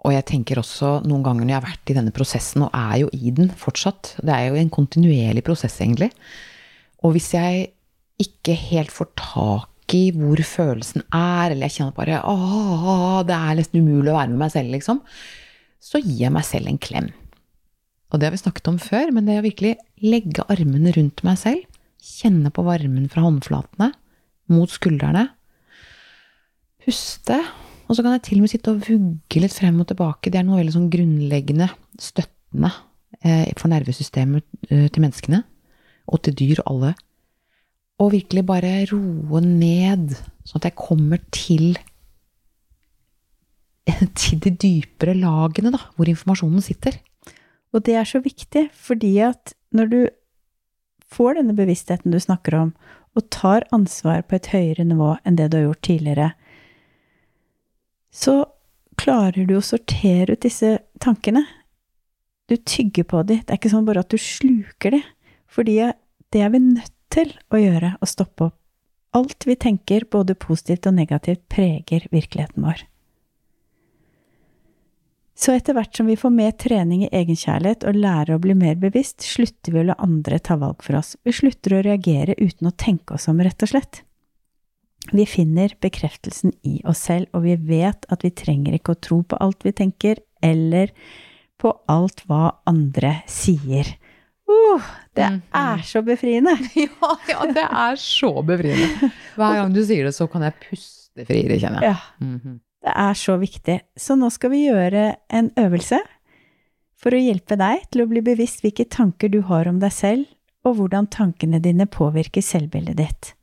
Og 0.00 0.14
jeg 0.14 0.24
tenker 0.30 0.60
også 0.60 1.00
noen 1.04 1.24
ganger 1.24 1.44
når 1.44 1.52
jeg 1.52 1.58
har 1.58 1.66
vært 1.66 1.92
i 1.92 1.96
denne 1.98 2.14
prosessen, 2.16 2.64
og 2.64 2.76
er 2.76 3.02
jo 3.02 3.10
i 3.12 3.32
den 3.36 3.50
fortsatt 3.52 4.14
Det 4.24 4.32
er 4.32 4.48
jo 4.48 4.60
en 4.60 4.72
kontinuerlig 4.72 5.44
prosess, 5.44 5.76
egentlig. 5.82 6.08
Og 7.04 7.16
hvis 7.16 7.32
jeg 7.36 7.68
ikke 8.20 8.56
helt 8.56 8.92
får 8.92 9.10
tak 9.18 9.94
i 9.96 10.10
hvor 10.14 10.40
følelsen 10.46 11.02
er, 11.06 11.50
eller 11.50 11.66
jeg 11.66 11.76
kjenner 11.78 11.96
bare 11.96 12.20
åh, 12.28 13.20
det 13.26 13.36
er 13.36 13.56
nesten 13.58 13.82
umulig 13.82 14.12
å 14.12 14.18
være 14.18 14.32
med 14.32 14.44
meg 14.44 14.52
selv, 14.54 14.72
liksom, 14.76 15.00
så 15.80 16.00
gir 16.02 16.26
jeg 16.26 16.34
meg 16.34 16.46
selv 16.46 16.70
en 16.70 16.80
klem. 16.80 17.08
Og 18.10 18.18
det 18.18 18.28
har 18.28 18.34
vi 18.34 18.42
snakket 18.42 18.70
om 18.70 18.78
før, 18.82 19.10
men 19.14 19.26
det 19.26 19.38
å 19.40 19.46
virkelig 19.46 19.76
legge 20.02 20.46
armene 20.52 20.92
rundt 20.96 21.24
meg 21.26 21.38
selv, 21.40 21.66
kjenne 22.00 22.52
på 22.54 22.64
varmen 22.64 23.10
fra 23.12 23.24
håndflatene 23.26 23.90
mot 24.50 24.70
skuldrene, 24.72 25.26
puste, 26.80 27.36
og 27.90 27.96
så 27.98 28.04
kan 28.06 28.14
jeg 28.14 28.22
til 28.28 28.38
og 28.38 28.46
med 28.46 28.52
sitte 28.52 28.70
og 28.70 28.84
vugge 28.86 29.42
litt 29.42 29.54
frem 29.56 29.80
og 29.82 29.88
tilbake. 29.90 30.30
Det 30.30 30.38
er 30.38 30.46
noe 30.46 30.60
veldig 30.60 30.76
sånn 30.76 30.90
grunnleggende 30.92 31.66
støttende 31.98 32.70
eh, 33.26 33.50
for 33.58 33.72
nervesystemet 33.72 34.46
eh, 34.70 34.86
til 34.86 35.02
menneskene, 35.02 35.42
og 36.10 36.22
til 36.22 36.36
dyr 36.38 36.62
og 36.62 36.70
alle 36.70 36.92
og 38.00 38.14
virkelig 38.14 38.44
bare 38.48 38.72
roe 38.90 39.42
ned, 39.44 40.14
sånn 40.48 40.62
at 40.62 40.70
jeg 40.70 40.78
kommer 40.78 41.20
til 41.34 41.74
til 44.20 44.40
de 44.40 44.52
dypere 44.54 45.16
lagene, 45.18 45.72
da, 45.74 45.82
hvor 45.96 46.08
informasjonen 46.08 46.64
sitter. 46.64 46.96
Og 47.74 47.84
det 47.86 47.96
er 47.98 48.08
så 48.08 48.22
viktig, 48.22 48.68
fordi 48.74 49.18
at 49.24 49.54
når 49.76 49.90
du 49.90 50.00
får 51.10 51.40
denne 51.40 51.56
bevisstheten 51.58 52.14
du 52.14 52.20
snakker 52.22 52.56
om, 52.58 52.72
og 53.18 53.26
tar 53.34 53.66
ansvar 53.74 54.22
på 54.28 54.38
et 54.38 54.48
høyere 54.52 54.86
nivå 54.86 55.16
enn 55.26 55.36
det 55.36 55.50
du 55.50 55.58
har 55.58 55.66
gjort 55.68 55.86
tidligere, 55.88 56.28
så 58.10 58.44
klarer 59.00 59.46
du 59.46 59.56
å 59.56 59.64
sortere 59.64 60.34
ut 60.34 60.44
disse 60.44 60.76
tankene. 61.00 61.44
Du 62.50 62.56
tygger 62.56 63.06
på 63.06 63.22
dem. 63.22 63.42
Det 63.44 63.54
er 63.54 63.60
ikke 63.60 63.72
sånn 63.72 63.86
bare 63.86 64.02
at 64.04 64.12
du 64.12 64.18
sluker 64.20 64.96
dem. 64.96 65.04
Fordi 65.50 65.76
det 66.30 66.42
er 66.42 66.52
vi 66.52 66.62
nødt 66.62 66.94
til 67.10 67.32
å 67.50 67.58
gjøre 67.58 67.94
å 67.98 68.08
stoppe 68.08 68.50
opp. 68.50 68.56
Alt 69.18 69.42
vi 69.46 69.56
tenker, 69.58 70.04
både 70.06 70.36
positivt 70.38 70.86
og 70.86 70.94
negativt, 70.94 71.42
preger 71.50 72.04
virkeligheten 72.14 72.62
vår. 72.62 72.84
Så 75.40 75.54
etter 75.56 75.74
hvert 75.74 75.96
som 75.96 76.06
vi 76.06 76.18
får 76.20 76.30
mer 76.34 76.52
trening 76.60 77.06
i 77.06 77.10
egenkjærlighet 77.16 77.86
og 77.88 77.96
lærer 77.96 78.36
å 78.36 78.42
bli 78.42 78.54
mer 78.54 78.76
bevisst, 78.78 79.24
slutter 79.24 79.72
vi 79.72 79.80
å 79.80 79.86
la 79.88 79.96
andre 79.98 80.38
ta 80.38 80.58
valg 80.60 80.84
for 80.84 80.98
oss. 81.00 81.14
Vi 81.24 81.32
slutter 81.34 81.78
å 81.78 81.82
reagere 81.86 82.36
uten 82.38 82.68
å 82.68 82.76
tenke 82.76 83.16
oss 83.16 83.26
om, 83.32 83.40
rett 83.42 83.64
og 83.64 83.72
slett. 83.72 84.02
Vi 85.08 85.24
finner 85.26 85.72
bekreftelsen 85.80 86.52
i 86.62 86.80
oss 86.88 87.06
selv, 87.08 87.30
og 87.34 87.46
vi 87.46 87.56
vet 87.56 88.04
at 88.12 88.24
vi 88.24 88.30
trenger 88.36 88.76
ikke 88.76 88.94
å 88.94 89.00
tro 89.00 89.22
på 89.26 89.38
alt 89.40 89.64
vi 89.66 89.72
tenker, 89.76 90.20
eller 90.44 90.92
på 91.60 91.72
alt 91.90 92.24
hva 92.28 92.60
andre 92.68 93.20
sier. 93.28 93.88
Uh, 94.50 94.86
det 95.16 95.26
mm, 95.36 95.42
er 95.56 95.82
så 95.86 96.02
befriende! 96.04 96.54
ja, 96.84 97.12
ja, 97.30 97.44
det 97.54 97.66
er 97.66 98.00
så 98.00 98.32
befriende. 98.46 99.10
Hver 99.38 99.60
gang 99.60 99.74
du 99.74 99.82
sier 99.86 100.08
det, 100.08 100.14
så 100.16 100.26
kan 100.30 100.44
jeg 100.46 100.56
puste 100.64 101.26
friere, 101.28 101.58
kjenner 101.60 101.86
jeg. 101.86 101.94
Ja, 101.94 102.26
mm 102.26 102.40
-hmm. 102.40 102.58
Det 102.80 102.92
er 102.96 103.14
så 103.14 103.36
viktig. 103.36 103.80
Så 103.96 104.16
nå 104.16 104.30
skal 104.30 104.50
vi 104.50 104.64
gjøre 104.66 105.16
en 105.28 105.50
øvelse 105.56 105.98
for 107.00 107.12
å 107.12 107.20
hjelpe 107.20 107.56
deg 107.56 107.84
til 107.92 108.02
å 108.02 108.08
bli 108.08 108.22
bevisst 108.24 108.64
hvilke 108.64 108.84
tanker 108.88 109.28
du 109.28 109.42
har 109.42 109.68
om 109.68 109.80
deg 109.80 109.92
selv, 109.92 110.24
og 110.64 110.76
hvordan 110.76 111.06
tankene 111.06 111.60
dine 111.60 111.86
påvirker 111.86 112.44
selvbildet 112.44 112.96
ditt. 112.96 113.34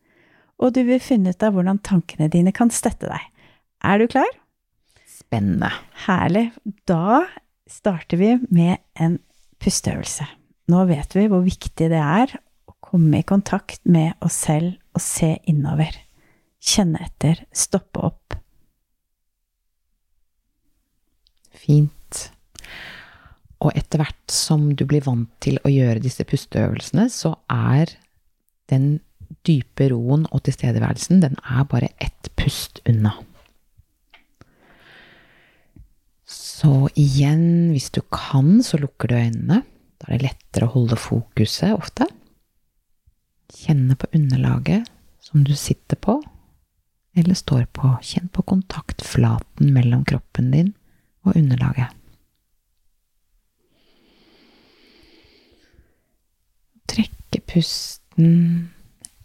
Og 0.58 0.74
du 0.74 0.82
vil 0.88 1.02
finne 1.04 1.34
ut 1.34 1.44
av 1.46 1.54
hvordan 1.54 1.82
tankene 1.86 2.30
dine 2.34 2.54
kan 2.56 2.72
støtte 2.74 3.10
deg. 3.12 3.24
Er 3.86 4.02
du 4.02 4.08
klar? 4.10 4.30
Spennende. 5.06 5.70
Herlig. 6.08 6.50
Da 6.90 7.26
starter 7.70 8.20
vi 8.20 8.34
med 8.50 8.82
en 8.98 9.20
pusteøvelse. 9.62 10.26
Nå 10.72 10.84
vet 10.90 11.14
vi 11.16 11.28
hvor 11.32 11.46
viktig 11.46 11.90
det 11.92 12.02
er 12.02 12.34
å 12.68 12.76
komme 12.84 13.22
i 13.22 13.28
kontakt 13.28 13.84
med 13.88 14.18
oss 14.24 14.40
selv 14.48 14.76
og 14.98 15.04
se 15.04 15.36
innover. 15.48 15.94
Kjenne 16.58 17.04
etter, 17.06 17.44
stoppe 17.56 18.02
opp. 18.10 18.38
Fint. 21.58 22.24
Og 23.64 23.74
etter 23.78 24.02
hvert 24.02 24.34
som 24.34 24.70
du 24.78 24.86
blir 24.90 25.06
vant 25.06 25.30
til 25.44 25.58
å 25.66 25.72
gjøre 25.72 26.04
disse 26.04 26.26
pusteøvelsene, 26.28 27.08
så 27.14 27.34
er 27.50 27.94
den 28.72 28.98
dype 29.48 29.90
roen 29.92 30.26
og 30.32 30.44
tilstedeværelsen, 30.46 31.22
den 31.24 31.38
er 31.44 31.66
bare 31.70 31.92
ett 32.04 32.30
pust 32.40 32.82
unna. 32.90 33.14
Så 36.28 36.90
igjen, 37.00 37.72
hvis 37.72 37.90
du 37.96 38.02
kan, 38.12 38.60
så 38.64 38.80
lukker 38.82 39.12
du 39.12 39.16
øynene. 39.16 39.62
Da 39.98 40.10
er 40.10 40.18
det 40.18 40.28
lettere 40.28 40.68
å 40.68 40.74
holde 40.74 40.98
fokuset 41.00 41.72
ofte. 41.76 42.08
Kjenne 43.54 43.96
på 43.96 44.10
underlaget 44.18 44.90
som 45.24 45.46
du 45.48 45.54
sitter 45.56 46.00
på 46.00 46.20
eller 47.18 47.38
står 47.38 47.66
på. 47.74 47.96
Kjenn 48.04 48.28
på 48.34 48.44
kontaktflaten 48.46 49.72
mellom 49.74 50.04
kroppen 50.08 50.52
din 50.54 50.74
og 51.26 51.38
underlaget. 51.40 51.94
Trekke 56.88 57.42
pusten 57.50 58.70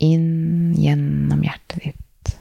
inn 0.02 0.75
gjennom 0.78 1.42
hjertet 1.47 1.85
ditt. 1.85 2.35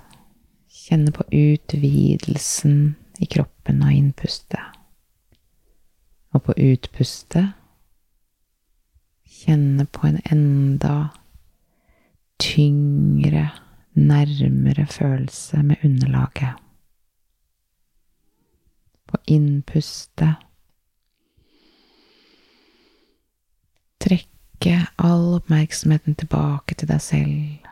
Kjenne 0.72 1.13
på 1.15 1.24
utvidelsen 1.30 2.96
i 3.22 3.27
kroppen 3.30 3.84
av 3.86 3.94
innpustet. 3.96 4.77
Og 6.32 6.46
på 6.48 6.56
utpustet 6.58 7.58
kjenne 9.41 9.86
på 9.86 10.08
en 10.08 10.20
enda 10.32 10.96
tyngre, 12.41 13.50
nærmere 13.94 14.86
følelse 14.89 15.63
med 15.63 15.84
underlaget. 15.86 16.56
På 19.08 19.20
innpustet 19.27 20.39
trekke 24.62 24.88
all 24.98 25.39
oppmerksomheten 25.39 26.15
tilbake 26.15 26.75
til 26.77 26.89
deg 26.89 27.01
selv. 27.01 27.68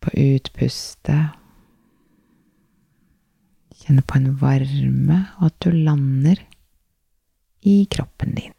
På 0.00 0.10
utpustet 0.14 1.40
kjenne 3.84 4.02
på 4.06 4.16
en 4.16 4.36
varme, 4.40 5.18
og 5.40 5.46
at 5.50 5.56
du 5.60 5.70
lander 5.70 6.38
i 7.64 7.86
kroppen 7.90 8.34
din. 8.36 8.52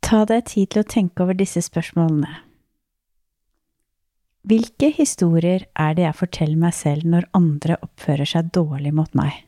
Ta 0.00 0.24
deg 0.24 0.46
tid 0.48 0.70
til 0.72 0.82
å 0.82 0.88
tenke 0.88 1.22
over 1.22 1.36
disse 1.36 1.60
spørsmålene. 1.62 2.40
Hvilke 4.48 4.88
historier 4.96 5.66
er 5.76 5.94
det 5.94 6.06
jeg 6.06 6.16
forteller 6.16 6.56
meg 6.56 6.72
selv 6.72 7.04
når 7.04 7.28
andre 7.36 7.76
oppfører 7.84 8.24
seg 8.24 8.48
dårlig 8.54 8.94
mot 8.96 9.12
meg? 9.18 9.47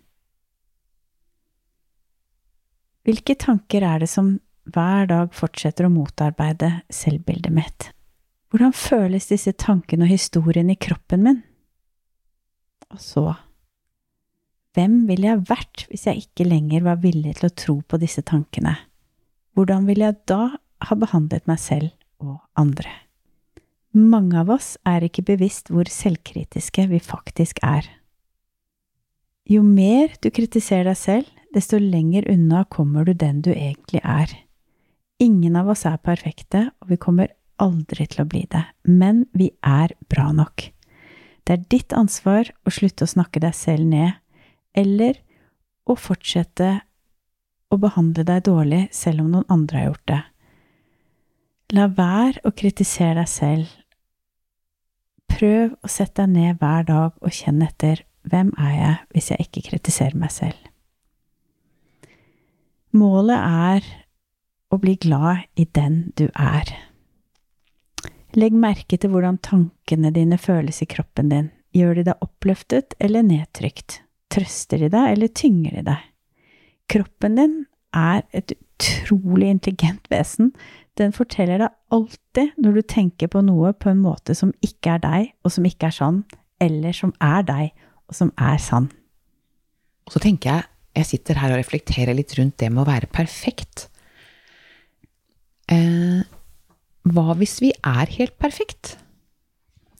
Hvilke 3.07 3.37
tanker 3.41 3.85
er 3.87 4.03
det 4.03 4.11
som 4.13 4.35
hver 4.71 5.09
dag 5.11 5.33
fortsetter 5.35 5.89
å 5.89 5.93
motarbeide 5.93 6.83
selvbildet 6.93 7.55
mitt? 7.55 7.89
Hvordan 8.51 8.75
føles 8.77 9.31
disse 9.31 9.55
tankene 9.57 10.07
og 10.07 10.13
historiene 10.13 10.75
i 10.75 10.81
kroppen 10.81 11.25
min? 11.25 11.41
Og 12.91 13.01
så, 13.01 13.25
hvem 14.75 15.05
ville 15.09 15.31
jeg 15.31 15.47
vært 15.49 15.87
hvis 15.91 16.07
jeg 16.11 16.27
ikke 16.27 16.49
lenger 16.51 16.85
var 16.87 17.03
villig 17.03 17.37
til 17.39 17.49
å 17.49 17.57
tro 17.65 17.77
på 17.87 18.01
disse 18.03 18.25
tankene? 18.27 18.77
hvordan 19.61 19.87
vil 19.89 20.01
jeg 20.05 20.17
da 20.31 20.57
ha 20.89 20.97
behandlet 20.97 21.47
meg 21.51 21.61
selv 21.61 21.91
og 22.23 22.39
andre? 22.59 22.89
Mange 23.93 24.39
av 24.41 24.53
oss 24.55 24.77
er 24.87 25.05
ikke 25.05 25.27
bevisst 25.33 25.73
hvor 25.73 25.89
selvkritiske 25.91 26.87
vi 26.93 27.01
faktisk 27.03 27.59
er. 27.67 27.85
Jo 29.51 29.65
mer 29.67 30.15
du 30.23 30.31
kritiserer 30.31 30.93
deg 30.93 30.99
selv, 31.01 31.29
desto 31.55 31.79
lenger 31.79 32.29
unna 32.31 32.65
kommer 32.65 33.05
du 33.05 33.15
den 33.15 33.43
du 33.43 33.51
egentlig 33.53 34.03
er. 34.05 34.33
Ingen 35.21 35.57
av 35.57 35.69
oss 35.69 35.85
er 35.89 36.01
perfekte, 36.01 36.71
og 36.81 36.93
vi 36.93 36.99
kommer 37.01 37.33
aldri 37.61 38.07
til 38.09 38.25
å 38.25 38.29
bli 38.29 38.47
det, 38.51 38.63
men 38.89 39.27
vi 39.37 39.51
er 39.67 39.93
bra 40.09 40.31
nok. 40.33 40.71
Det 41.45 41.57
er 41.57 41.67
ditt 41.73 41.93
ansvar 41.97 42.49
å 42.65 42.73
slutte 42.73 43.05
å 43.05 43.11
snakke 43.11 43.43
deg 43.43 43.57
selv 43.57 43.89
ned, 43.91 44.17
eller 44.73 45.19
å 45.85 45.97
fortsette 45.99 46.71
å 47.71 47.79
behandle 47.81 48.25
deg 48.27 48.45
dårlig 48.47 48.87
selv 48.95 49.25
om 49.25 49.31
noen 49.35 49.53
andre 49.53 49.81
har 49.81 49.91
gjort 49.91 50.09
det. 50.11 50.23
La 51.77 51.87
være 51.87 52.43
å 52.47 52.55
kritisere 52.55 53.21
deg 53.21 53.31
selv. 53.31 53.77
Prøv 55.31 55.77
å 55.83 55.91
sette 55.91 56.25
deg 56.25 56.35
ned 56.35 56.63
hver 56.63 56.87
dag 56.89 57.15
og 57.21 57.35
kjenne 57.35 57.69
etter 57.71 58.05
hvem 58.31 58.51
er 58.59 58.75
jeg 58.75 58.97
hvis 59.15 59.31
jeg 59.33 59.47
ikke 59.47 59.69
kritiserer 59.71 60.19
meg 60.19 60.35
selv. 60.35 60.70
Målet 62.91 63.39
er 63.39 63.85
å 64.71 64.79
bli 64.83 64.97
glad 64.99 65.47
i 65.55 65.67
den 65.79 66.11
du 66.19 66.27
er. 66.35 66.71
Legg 68.39 68.55
merke 68.55 68.99
til 68.99 69.13
hvordan 69.13 69.41
tankene 69.43 70.13
dine 70.15 70.39
føles 70.39 70.83
i 70.83 70.89
kroppen 70.91 71.31
din. 71.31 71.51
Gjør 71.75 72.01
de 72.01 72.07
deg 72.11 72.25
oppløftet 72.25 72.97
eller 73.03 73.27
nedtrykt? 73.27 74.01
Trøster 74.31 74.83
de 74.83 74.91
deg, 74.91 75.07
eller 75.15 75.31
tynger 75.35 75.79
de 75.79 75.85
deg? 75.91 76.05
Kroppen 76.91 77.39
din 77.39 77.57
er 77.95 78.23
et 78.35 78.55
utrolig 78.55 79.51
intelligent 79.51 80.07
vesen. 80.11 80.53
Den 80.99 81.15
forteller 81.15 81.63
deg 81.63 81.77
alltid 81.95 82.55
når 82.59 82.79
du 82.79 82.83
tenker 82.91 83.31
på 83.31 83.43
noe 83.47 83.73
på 83.75 83.91
en 83.91 84.03
måte 84.03 84.35
som 84.39 84.55
ikke 84.67 84.97
er 84.97 85.05
deg, 85.05 85.31
og 85.47 85.55
som 85.55 85.67
ikke 85.67 85.91
er 85.91 85.99
sann, 85.99 86.25
eller 86.63 86.95
som 86.95 87.15
er 87.23 87.47
deg, 87.47 87.71
og 88.11 88.19
som 88.19 88.35
er 88.39 88.59
sann. 88.63 88.91
Og 90.07 90.15
så 90.15 90.23
tenker 90.23 90.55
jeg, 90.55 90.70
jeg 90.97 91.07
sitter 91.07 91.39
her 91.41 91.55
og 91.55 91.61
reflekterer 91.61 92.17
litt 92.17 92.35
rundt 92.39 92.59
det 92.61 92.71
med 92.73 92.83
å 92.83 92.89
være 92.89 93.11
perfekt. 93.13 93.89
Eh, 95.71 96.23
hva 97.11 97.37
hvis 97.39 97.61
vi 97.63 97.71
er 97.87 98.11
helt 98.19 98.37
perfekt? 98.43 98.97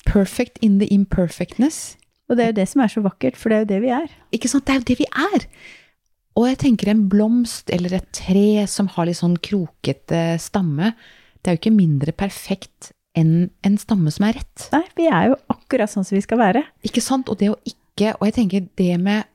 Perfect 0.09 0.59
in 0.65 0.81
the 0.81 0.89
imperfectness. 0.93 1.97
Og 2.31 2.39
det 2.39 2.45
er 2.45 2.51
jo 2.53 2.59
det 2.61 2.69
som 2.71 2.83
er 2.83 2.91
så 2.93 3.03
vakkert, 3.03 3.39
for 3.39 3.51
det 3.51 3.57
er 3.57 3.63
jo 3.65 3.71
det 3.73 3.81
vi 3.85 3.93
er. 3.95 4.11
Ikke 4.35 4.51
sant? 4.51 4.67
Det 4.67 4.75
er 4.75 4.81
jo 4.81 4.89
det 4.91 4.99
vi 5.01 5.09
er. 5.11 5.47
Og 6.39 6.47
jeg 6.47 6.61
tenker 6.63 6.91
en 6.93 7.07
blomst 7.11 7.73
eller 7.75 7.97
et 7.99 8.07
tre 8.15 8.65
som 8.71 8.89
har 8.95 9.09
litt 9.09 9.19
sånn 9.19 9.39
krokete 9.43 10.39
stamme, 10.43 10.95
det 11.41 11.51
er 11.51 11.57
jo 11.57 11.63
ikke 11.63 11.75
mindre 11.75 12.15
perfekt 12.15 12.93
enn 13.19 13.51
en 13.67 13.77
stamme 13.81 14.13
som 14.15 14.29
er 14.29 14.37
rett. 14.39 14.67
Nei, 14.75 14.85
vi 14.99 15.09
er 15.11 15.33
jo 15.33 15.39
akkurat 15.51 15.91
sånn 15.91 16.07
som 16.07 16.15
vi 16.15 16.23
skal 16.23 16.39
være. 16.41 16.63
Ikke 16.87 17.03
sant? 17.03 17.31
Og 17.33 17.41
det 17.41 17.51
å 17.53 17.59
ikke 17.65 17.77
Og 18.01 18.23
jeg 18.25 18.33
tenker 18.33 18.69
det 18.81 18.95
med 18.97 19.27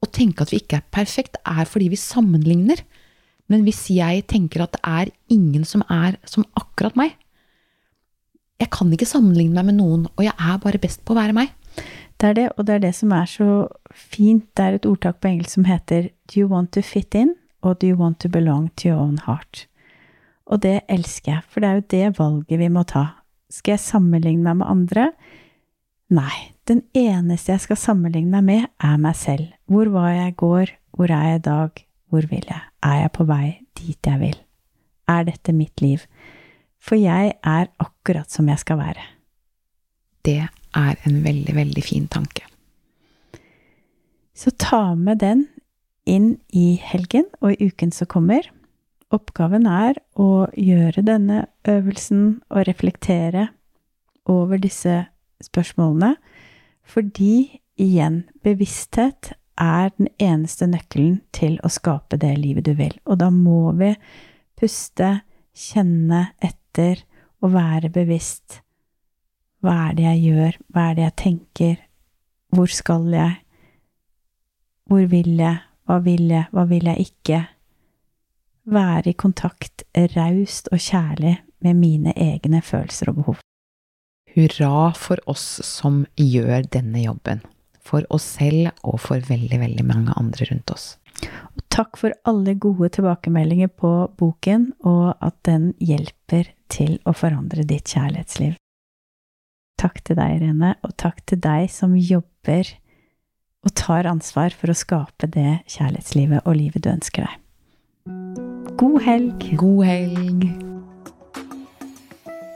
å 0.00 0.08
tenke 0.08 0.44
at 0.44 0.52
vi 0.52 0.60
ikke 0.62 0.80
er 0.80 0.92
perfekt, 0.94 1.38
er 1.44 1.68
fordi 1.68 1.90
vi 1.92 2.00
sammenligner. 2.00 2.82
Men 3.50 3.64
hvis 3.66 3.88
jeg 3.92 4.24
tenker 4.30 4.64
at 4.64 4.76
det 4.76 4.82
er 4.86 5.12
ingen 5.32 5.66
som 5.66 5.82
er 5.90 6.16
som 6.28 6.46
akkurat 6.58 6.94
meg 6.98 7.16
Jeg 8.60 8.68
kan 8.74 8.90
ikke 8.92 9.08
sammenligne 9.08 9.56
meg 9.56 9.70
med 9.70 9.78
noen, 9.78 10.02
og 10.18 10.20
jeg 10.20 10.34
er 10.36 10.58
bare 10.60 10.78
best 10.78 11.00
på 11.08 11.14
å 11.14 11.16
være 11.16 11.32
meg. 11.32 11.48
Det 12.20 12.28
er 12.28 12.34
det, 12.36 12.48
og 12.58 12.66
det 12.68 12.74
er 12.74 12.82
det 12.84 12.90
som 12.92 13.14
er 13.16 13.24
så 13.24 13.46
fint. 13.88 14.44
Det 14.52 14.64
er 14.66 14.76
et 14.76 14.88
ordtak 14.88 15.16
på 15.22 15.30
engelsk 15.30 15.54
som 15.56 15.64
heter 15.64 16.10
Do 16.28 16.42
you 16.42 16.50
want 16.50 16.74
to 16.76 16.82
fit 16.84 17.16
in, 17.16 17.32
or 17.64 17.72
do 17.72 17.88
you 17.88 17.96
want 17.96 18.20
to 18.20 18.28
belong 18.28 18.68
to 18.76 18.90
your 18.90 19.00
own 19.00 19.16
heart? 19.24 19.64
Og 20.44 20.60
det 20.60 20.82
elsker 20.92 21.32
jeg, 21.32 21.46
for 21.48 21.64
det 21.64 21.70
er 21.70 21.78
jo 21.78 21.88
det 21.94 22.18
valget 22.18 22.60
vi 22.60 22.68
må 22.68 22.84
ta. 22.84 23.06
Skal 23.48 23.78
jeg 23.78 23.86
sammenligne 23.86 24.44
meg 24.44 24.60
med 24.60 24.68
andre? 24.68 25.08
Nei, 26.12 26.52
den 26.70 26.84
eneste 26.94 27.54
jeg 27.54 27.64
skal 27.64 27.78
sammenligne 27.80 28.38
meg 28.38 28.46
med, 28.46 28.68
er 28.78 28.98
meg 29.02 29.16
selv. 29.18 29.48
Hvor 29.66 29.90
var 29.90 30.12
jeg 30.14 30.32
i 30.32 30.38
går? 30.38 30.74
Hvor 30.94 31.10
er 31.10 31.24
jeg 31.26 31.40
i 31.40 31.46
dag? 31.46 31.82
Hvor 32.10 32.26
vil 32.30 32.46
jeg? 32.46 32.62
Er 32.86 33.00
jeg 33.02 33.12
på 33.16 33.26
vei 33.26 33.46
dit 33.78 34.06
jeg 34.06 34.20
vil? 34.20 34.36
Er 35.10 35.26
dette 35.26 35.54
mitt 35.56 35.82
liv? 35.82 36.04
For 36.80 36.96
jeg 36.98 37.34
er 37.42 37.72
akkurat 37.82 38.30
som 38.30 38.48
jeg 38.48 38.62
skal 38.62 38.78
være. 38.78 39.02
Det 40.24 40.38
er 40.76 40.94
en 41.08 41.18
veldig, 41.24 41.54
veldig 41.56 41.84
fin 41.84 42.06
tanke. 42.08 42.46
Så 44.34 44.52
ta 44.56 44.94
med 44.94 45.20
den 45.20 45.48
inn 46.08 46.38
i 46.56 46.78
helgen 46.80 47.26
og 47.40 47.52
i 47.52 47.68
uken 47.68 47.92
som 47.92 48.08
kommer. 48.08 48.46
Oppgaven 49.10 49.66
er 49.66 49.98
å 50.14 50.46
gjøre 50.54 51.02
denne 51.02 51.44
øvelsen 51.68 52.40
og 52.48 52.68
reflektere 52.68 53.48
over 54.30 54.60
disse 54.62 55.02
spørsmålene, 55.42 56.14
fordi 56.90 57.60
igjen, 57.80 58.24
bevissthet 58.44 59.32
er 59.60 59.90
den 59.96 60.08
eneste 60.18 60.66
nøkkelen 60.70 61.20
til 61.36 61.58
å 61.64 61.70
skape 61.72 62.18
det 62.20 62.32
livet 62.40 62.66
du 62.66 62.72
vil. 62.78 62.96
Og 63.04 63.20
da 63.20 63.28
må 63.34 63.72
vi 63.78 63.92
puste, 64.58 65.20
kjenne 65.56 66.30
etter 66.40 67.02
og 67.42 67.52
være 67.54 67.90
bevisst. 67.92 68.60
Hva 69.60 69.90
er 69.90 69.96
det 69.98 70.06
jeg 70.06 70.22
gjør? 70.30 70.58
Hva 70.72 70.84
er 70.88 70.96
det 70.96 71.04
jeg 71.04 71.16
tenker? 71.20 71.74
Hvor 72.54 72.72
skal 72.72 73.10
jeg? 73.12 73.34
Hvor 74.88 75.04
vil 75.10 75.34
jeg? 75.36 75.60
Hva 75.84 75.98
vil 76.06 76.24
jeg? 76.30 76.46
Hva 76.54 76.64
vil 76.70 76.88
jeg 76.88 77.06
ikke? 77.10 77.42
Være 78.70 79.12
i 79.12 79.18
kontakt 79.18 79.84
raust 80.16 80.70
og 80.72 80.80
kjærlig 80.80 81.36
med 81.60 81.76
mine 81.76 82.16
egne 82.16 82.62
følelser 82.64 83.12
og 83.12 83.20
behov. 83.20 83.40
Hurra 84.34 84.90
for 84.98 85.22
oss 85.30 85.58
som 85.66 86.04
gjør 86.16 86.68
denne 86.70 87.02
jobben 87.02 87.42
for 87.90 88.06
oss 88.14 88.26
selv 88.36 88.70
og 88.86 89.00
for 89.02 89.22
veldig, 89.26 89.58
veldig 89.62 89.86
mange 89.86 90.14
andre 90.20 90.46
rundt 90.50 90.72
oss. 90.74 90.94
Og 91.56 91.64
takk 91.72 91.98
for 92.00 92.14
alle 92.28 92.54
gode 92.60 92.90
tilbakemeldinger 92.96 93.72
på 93.80 93.92
boken, 94.20 94.70
og 94.86 95.16
at 95.20 95.36
den 95.48 95.72
hjelper 95.82 96.52
til 96.72 96.98
å 97.04 97.14
forandre 97.16 97.66
ditt 97.68 97.90
kjærlighetsliv. 97.90 98.54
Takk 99.80 100.02
til 100.04 100.18
deg, 100.20 100.38
Irene, 100.38 100.74
og 100.84 100.94
takk 101.00 101.22
til 101.28 101.40
deg 101.42 101.68
som 101.72 101.96
jobber 101.96 102.74
og 103.64 103.76
tar 103.76 104.08
ansvar 104.08 104.54
for 104.56 104.72
å 104.72 104.76
skape 104.76 105.28
det 105.34 105.60
kjærlighetslivet 105.72 106.46
og 106.46 106.56
livet 106.56 106.84
du 106.84 106.92
ønsker 106.94 107.28
deg. 107.28 107.36
God 108.80 109.00
helg! 109.04 109.52
God 109.60 109.86
helg! 109.88 110.69